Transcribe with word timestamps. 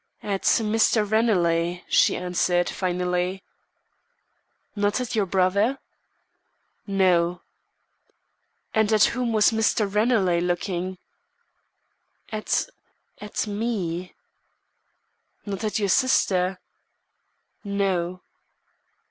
"At 0.23 0.41
Mr. 0.45 1.07
Ranelagh," 1.07 1.83
she 1.87 2.15
answered, 2.17 2.67
finally. 2.71 3.43
"Not 4.75 4.99
at 4.99 5.13
your 5.13 5.27
brother?" 5.27 5.77
"No." 6.87 7.43
"And 8.73 8.91
at 8.91 9.03
whom 9.03 9.31
was 9.31 9.51
Mr. 9.51 9.85
Ranelagh 9.87 10.41
looking?" 10.41 10.97
"At 12.31 12.65
at 13.19 13.45
me." 13.45 14.15
"Not 15.45 15.63
at 15.63 15.77
your 15.77 15.89
sister?" 15.89 16.59
"No." 17.63 18.23